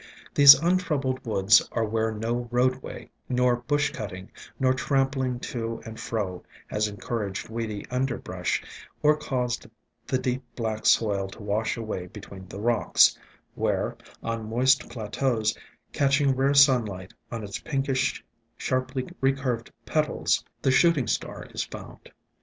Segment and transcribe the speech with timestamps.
[0.33, 6.41] These untroubled woods are where no roadway, nor bush cutting, nor trampling to and fro
[6.65, 8.63] has encouraged weedy under brush,
[9.03, 9.67] or caused
[10.07, 13.15] the deep black soil to wash away between the rocks;
[13.53, 15.55] where, on moist plateaus,
[15.93, 18.25] catching rare sunlight on its pinkish,
[18.57, 22.09] sharply recurved petals, the Shooting Star is found.